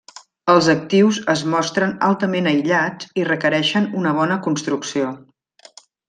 [0.51, 5.11] Els actius es mostren altament aïllats i requereixen una bona construcció.